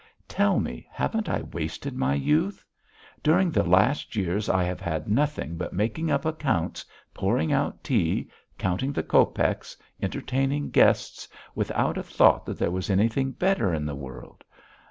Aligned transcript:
Tell 0.27 0.59
me; 0.59 0.87
haven't 0.89 1.29
I 1.29 1.43
wasted 1.43 1.95
my 1.95 2.15
youth? 2.15 2.65
During 3.21 3.51
the 3.51 3.61
last 3.61 4.15
years 4.15 4.49
I 4.49 4.63
have 4.63 4.81
had 4.81 5.07
nothing 5.07 5.57
but 5.57 5.73
making 5.73 6.09
up 6.09 6.25
accounts, 6.25 6.83
pouring 7.13 7.53
out 7.53 7.83
tea, 7.83 8.27
counting 8.57 8.93
the 8.93 9.03
copecks, 9.03 9.77
entertaining 10.01 10.71
guests, 10.71 11.27
without 11.53 11.99
a 11.99 12.03
thought 12.03 12.47
that 12.47 12.57
there 12.57 12.71
was 12.71 12.89
anything 12.89 13.29
better 13.29 13.75
in 13.75 13.85
the 13.85 13.93
world! 13.93 14.43